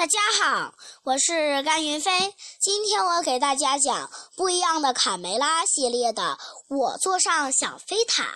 [0.00, 2.34] 大家好，我是甘云飞。
[2.58, 6.22] 今天我给大家讲《不一样的卡梅拉》系列的
[6.74, 8.26] 《我坐上小飞毯》。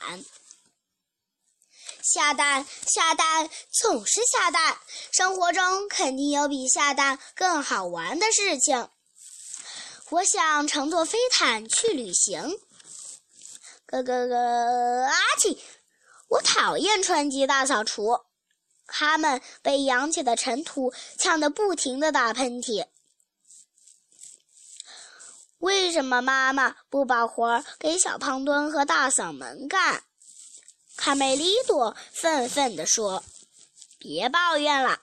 [2.03, 4.77] 下蛋，下蛋，总是下蛋。
[5.11, 8.91] 生活中肯定有比下蛋更好玩的事情。
[10.11, 12.43] 我想乘坐飞毯去旅行。
[13.87, 14.37] 咯咯咯，
[15.07, 15.59] 阿嚏！
[16.29, 18.21] 我讨厌春季大扫除。
[18.87, 22.87] 他们被扬起的尘土呛得不停地打喷嚏。
[25.59, 30.03] 为什么妈妈不把活儿给小胖墩和大嗓门干？
[30.97, 33.25] 卡梅利多愤愤地说
[33.99, 35.01] ：“别抱怨了，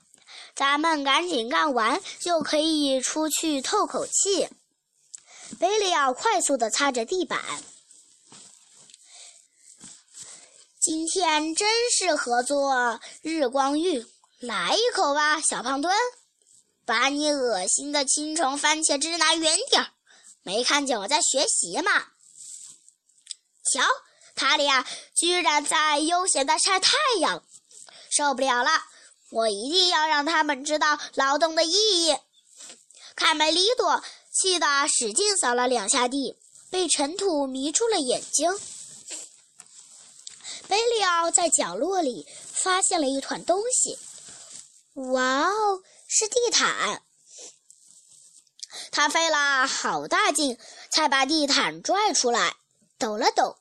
[0.56, 4.48] 咱们赶紧干完就可以出去透口气。”
[5.60, 7.42] 贝利奥快速地擦着地板。
[10.82, 14.04] 今天真适合做日光浴，
[14.40, 15.94] 来一口吧，小胖墩！
[16.88, 19.92] 把你恶心的青虫番茄汁拿远点儿！
[20.42, 21.92] 没看见我在学习吗？
[23.72, 23.84] 瞧，
[24.34, 24.84] 他俩
[25.16, 27.44] 居然在悠闲的晒太阳，
[28.10, 28.72] 受不了了！
[29.30, 32.18] 我一定要让他们知道劳动的意义。
[33.16, 36.40] 卡梅利多气得使劲扫了两下地，
[36.72, 38.52] 被尘土迷住了眼睛。
[40.72, 44.00] 贝利奥在角落里发现了一团东西，
[44.94, 47.04] 哇哦，是地毯！
[48.90, 50.58] 他费了好大劲
[50.90, 52.56] 才把地毯拽出来，
[52.98, 53.58] 抖了抖，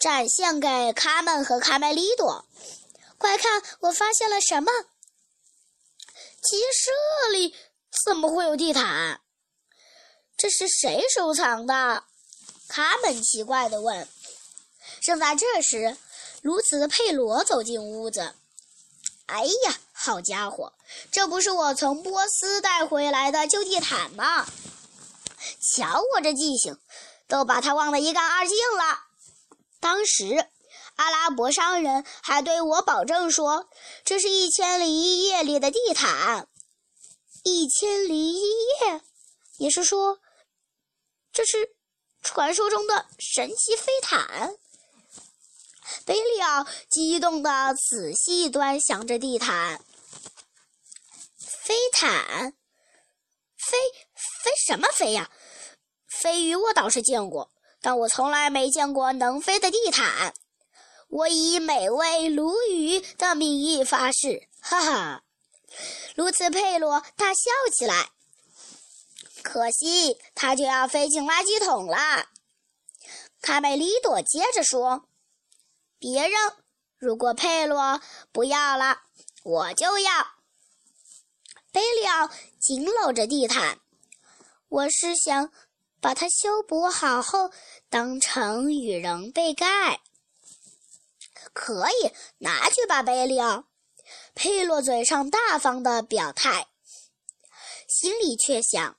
[0.00, 2.44] 展现给卡门和卡梅利多。
[3.16, 4.72] 快看，我发现了什么？
[6.42, 7.54] 鸡舍里
[8.04, 9.20] 怎么会有地毯？
[10.36, 12.02] 这是谁收藏的？
[12.66, 14.08] 卡门奇怪地问。
[15.00, 15.96] 正在这时。
[16.44, 18.34] 如此的佩罗走进屋子。
[19.24, 20.74] “哎呀，好家伙，
[21.10, 24.46] 这不是我从波斯带回来的旧地毯吗？
[25.74, 26.78] 瞧我这记性，
[27.28, 29.04] 都把它忘得一干二净了。
[29.80, 30.46] 当时，
[30.96, 33.66] 阿拉伯商人还对我保证说，
[34.04, 36.46] 这是一千零一夜里的地毯。
[37.42, 39.00] 一千零一夜，
[39.56, 40.20] 也是说，
[41.32, 41.74] 这是
[42.22, 44.58] 传说中的神奇飞毯。”
[46.04, 49.80] 贝利奥激动地仔细端详着地毯。
[51.38, 52.52] 飞毯，
[53.56, 53.76] 飞
[54.16, 55.30] 飞什么飞呀？
[56.08, 57.50] 飞鱼我倒是见过，
[57.80, 60.34] 但我从来没见过能飞的地毯。
[61.08, 65.22] 我以美味鲈鱼的名义发誓，哈哈！
[66.14, 68.10] 卢茨佩罗大笑起来。
[69.42, 72.26] 可惜，它就要飞进垃圾桶了。
[73.40, 75.08] 卡梅利多接着说。
[76.04, 76.52] 别扔！
[76.98, 77.98] 如果佩洛
[78.30, 79.04] 不要了，
[79.42, 80.26] 我就要。
[81.72, 82.28] 贝利奥
[82.60, 83.80] 紧搂着地毯，
[84.68, 85.50] 我是想
[86.02, 87.50] 把它修补好后
[87.88, 90.02] 当成羽绒被盖。
[91.54, 93.64] 可以拿去吧，贝利奥。
[94.34, 96.68] 佩洛嘴上大方的表态，
[97.88, 98.98] 心里却想：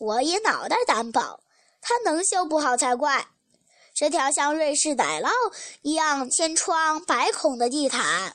[0.00, 1.44] 我也脑袋担保，
[1.80, 3.28] 他能修补好才怪。
[4.00, 5.30] 这条像瑞士奶酪
[5.82, 8.34] 一样千疮百孔的地毯，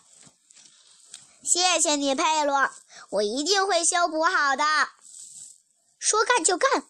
[1.43, 2.69] 谢谢你，佩洛，
[3.09, 4.63] 我一定会修补好的。
[5.97, 6.83] 说干就干，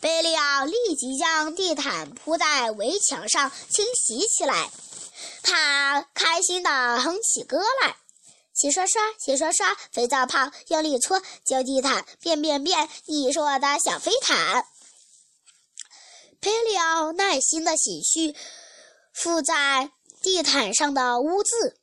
[0.00, 4.72] 贝利奥立即将地毯铺在围墙上清洗起来。
[5.44, 7.94] 他开心地哼起歌来：
[8.52, 14.66] 洗刷刷，洗刷刷，肥皂泡，用力搓，旧地毯变变变，你是我的小飞毯。
[16.40, 18.34] 佩里奥耐心地洗去
[19.12, 19.90] 附在
[20.22, 21.78] 地毯上的污渍，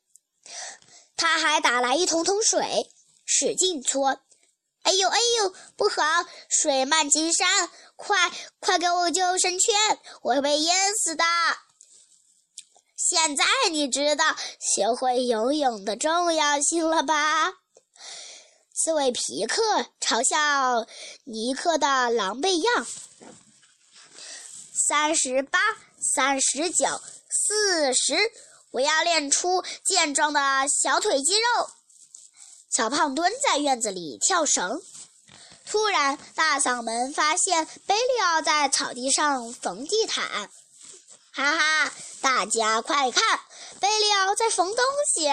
[1.16, 2.90] 他还打来一桶桶水，
[3.25, 4.19] 使劲搓。
[4.84, 6.03] 哎呦哎呦，不好，
[6.50, 7.69] 水漫金山！
[7.95, 9.75] 快快给我救生圈，
[10.22, 11.24] 我会被淹死的！
[12.95, 17.53] 现在你知道学会游泳的重要性了吧？
[18.74, 20.88] 刺猬皮克嘲笑
[21.25, 22.88] 尼克的狼狈样。
[24.88, 25.60] 三十八，
[26.00, 26.86] 三十九，
[27.30, 28.16] 四十，
[28.72, 30.39] 我要练出健壮的
[30.69, 31.69] 小腿肌肉。
[32.72, 34.81] 小胖墩在院子里跳绳，
[35.66, 40.50] 突然，大嗓门发现贝利奥在草地上缝地毯。
[41.34, 43.42] 哈哈，大家快看，
[43.81, 45.28] 贝利奥在缝东西。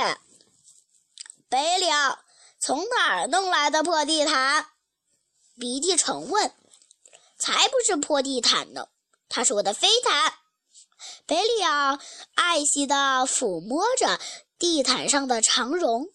[1.48, 2.18] 贝利奥
[2.58, 4.66] 从哪儿弄来的破地毯？
[5.56, 6.52] 鼻涕虫问。
[7.38, 8.88] 才不是破地毯呢。
[9.36, 10.32] 它是我的飞毯，
[11.26, 11.98] 贝利奥
[12.36, 14.20] 爱惜地抚摸着
[14.60, 16.06] 地毯上的长绒。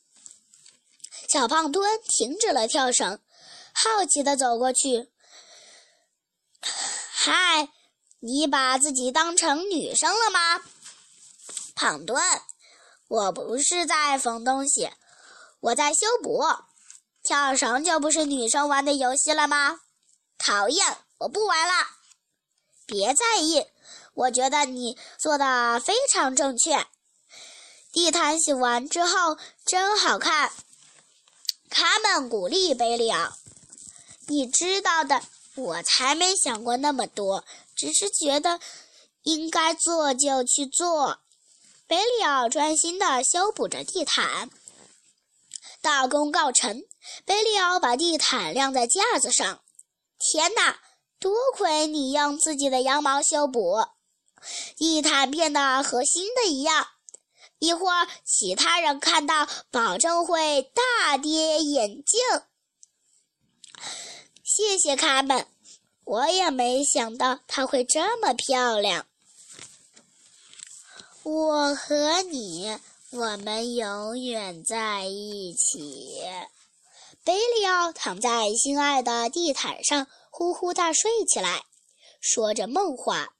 [1.27, 3.19] 小胖墩停止了跳绳，
[3.73, 5.09] 好奇地走过去。
[6.61, 7.67] 嗨，
[8.19, 10.63] 你把自己当成女生了吗？
[11.75, 12.23] 胖墩，
[13.09, 14.91] 我不是在缝东西，
[15.59, 16.41] 我在修补。
[17.21, 19.81] 跳绳就不是女生玩的游戏了吗？
[20.37, 21.98] 讨厌，我不玩了。
[22.89, 23.67] 别在意，
[24.15, 26.87] 我觉得你做的非常正确。
[27.93, 30.51] 地毯洗完之后真好看。
[31.69, 33.33] 卡门鼓励贝利奥
[34.27, 35.21] ：“你知道的，
[35.55, 37.45] 我才没想过那么多，
[37.75, 38.59] 只是觉得
[39.21, 41.19] 应该做就去做。”
[41.85, 44.49] 贝利奥专心地修补着地毯。
[45.81, 46.83] 大功告成，
[47.25, 49.61] 贝利奥把地毯晾在架子上。
[50.19, 50.79] 天哪，
[51.19, 53.85] 多亏你用自己的羊毛修补，
[54.77, 56.87] 地毯变得和新的一样。
[57.59, 62.19] 一会儿，其他人看到，保证会大跌眼镜。
[64.43, 65.45] 谢谢卡门，
[66.05, 69.05] 我也没想到它会这么漂亮。
[71.23, 72.79] 我和你，
[73.11, 76.23] 我们永远在一起。
[77.25, 81.63] 贝利奥躺在心爱的地毯上，呼呼大睡起来，
[82.21, 83.35] 说着梦话。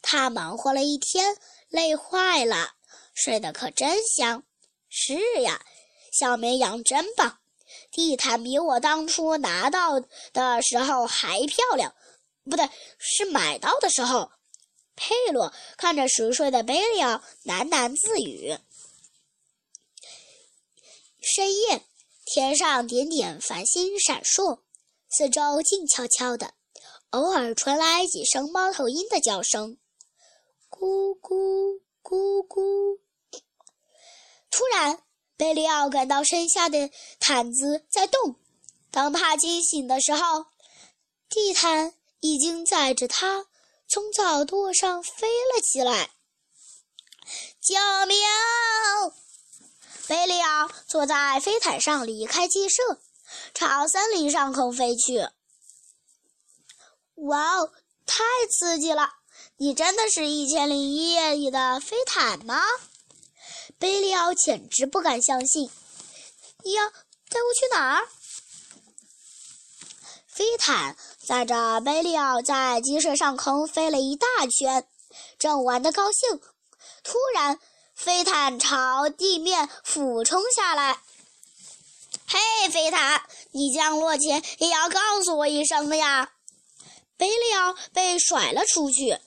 [0.00, 1.36] 他忙活了一天。
[1.68, 2.76] 累坏了，
[3.12, 4.44] 睡得可真香。
[4.88, 5.66] 是呀，
[6.12, 7.40] 小绵羊真棒。
[7.90, 9.98] 地毯比我当初拿到
[10.32, 11.92] 的时候还漂亮，
[12.44, 14.30] 不对，是买到的时候。
[14.94, 18.56] 佩洛看着熟睡的贝利奥，喃喃自语。
[21.20, 21.82] 深夜，
[22.24, 24.60] 天上点点繁星闪烁，
[25.08, 26.54] 四周静悄悄的，
[27.10, 29.78] 偶尔传来几声猫头鹰的叫声。
[30.68, 32.98] 咕咕咕咕！
[34.50, 35.02] 突然，
[35.36, 38.36] 贝利奥感到身下的毯子在动。
[38.90, 40.46] 当他惊醒的时候，
[41.28, 43.46] 地毯已经载着他
[43.88, 46.10] 从草垛上飞了起来。
[47.60, 47.74] 救
[48.06, 48.18] 命！
[50.08, 53.00] 贝利奥坐在飞毯上离开鸡舍，
[53.54, 55.28] 朝森林上空飞去。
[57.14, 57.72] 哇哦，
[58.04, 59.10] 太刺激了！
[59.56, 62.62] 你真的是《一千零一夜》里的飞毯吗？
[63.78, 65.70] 贝利奥简直不敢相信。
[66.62, 68.08] 你要带我去哪儿？
[70.26, 74.86] 飞毯载着贝利奥在鸡舍上空飞了一大圈，
[75.38, 76.38] 正玩得高兴，
[77.02, 77.58] 突然
[77.94, 81.00] 飞毯朝地面俯冲下来。
[82.28, 86.32] 嘿，飞毯，你降落前也要告诉我一声的呀！
[87.16, 89.18] 贝利奥被甩了出去。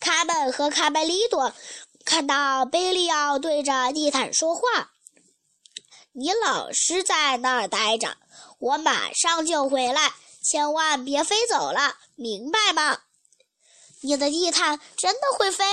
[0.00, 1.52] 卡本和卡梅利多
[2.04, 4.92] 看到贝利奥对着地毯说话
[6.12, 8.16] ：“你老实在那儿待着，
[8.58, 13.02] 我马上就回来，千万别飞走了，明白吗？”
[14.00, 15.64] 你的地毯真的会飞？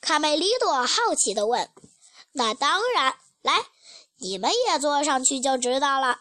[0.00, 1.70] 卡梅利多好奇地问。
[2.32, 3.64] “那当然，来，
[4.24, 6.20] 你们也坐上去就知道了。”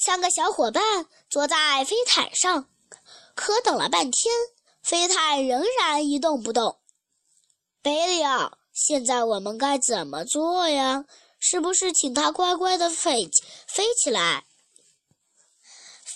[0.00, 2.68] 三个小伙伴坐在飞毯上，
[3.34, 4.34] 可等了半天。
[4.82, 6.78] 飞毯仍然一动不动。
[7.82, 11.04] 贝利奥，现在我们该怎么做呀？
[11.38, 13.30] 是不是请它乖乖的飞
[13.66, 14.46] 飞起来？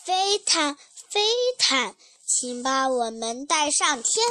[0.05, 0.77] 飞毯，
[1.11, 1.21] 飞
[1.59, 1.95] 毯，
[2.27, 4.27] 请把我们带上天！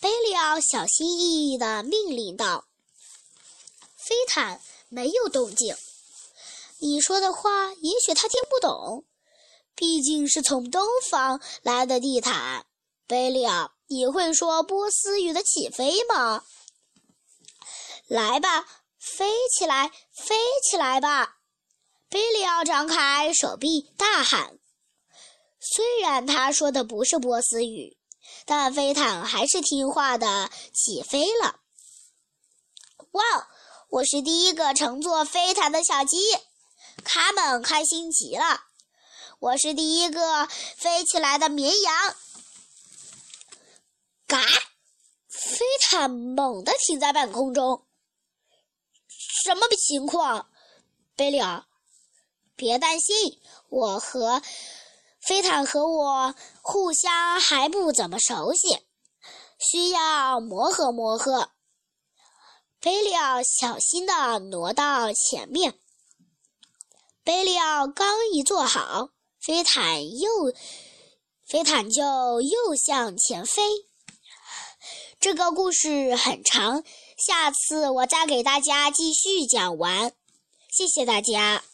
[0.00, 2.64] 贝利奥小心翼翼地命令道。
[4.04, 5.74] 飞毯没有动静。
[6.78, 9.06] 你说的话，也许他听不懂，
[9.74, 12.66] 毕竟是从东方来的地毯。
[13.06, 16.44] 贝利奥，你会说波斯语的“起飞”吗？
[18.06, 18.66] 来吧，
[18.98, 20.36] 飞起来，飞
[20.68, 21.38] 起来吧！
[22.10, 24.58] 贝利奥张开手臂大喊。
[25.58, 27.96] 虽然他说的不是波斯语，
[28.44, 31.60] 但飞毯还是听话的起飞了。
[33.12, 33.48] 哇，
[33.94, 36.16] 我是第一个乘坐飞毯的小鸡，
[37.04, 38.64] 卡门开心极了。
[39.38, 42.16] 我是第一个飞起来的绵羊。
[44.26, 44.40] 嘎！
[45.28, 47.86] 飞毯猛地停在半空中。
[49.44, 50.48] 什么情况？
[51.14, 51.64] 贝利尔，
[52.56, 54.42] 别担心，我和
[55.20, 58.84] 飞毯和我互相还不怎么熟悉，
[59.60, 61.50] 需要磨合磨合。
[62.84, 65.80] 贝利奥小心地挪到前面。
[67.22, 69.08] 贝利奥刚一坐好，
[69.40, 70.52] 飞毯又
[71.46, 73.62] 飞毯就又向前飞。
[75.18, 76.84] 这个故事很长，
[77.16, 80.12] 下次我再给大家继续讲完。
[80.68, 81.64] 谢谢大家。